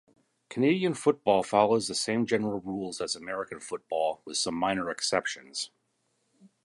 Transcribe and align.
Canadian 0.49 0.95
football 0.95 1.43
follows 1.43 1.87
the 1.87 1.93
same 1.93 2.25
general 2.25 2.59
rules 2.61 2.99
as 3.01 3.15
American 3.15 3.59
football, 3.59 4.23
with 4.25 4.35
some 4.35 4.55
minor 4.55 4.89
exceptions. 4.89 5.69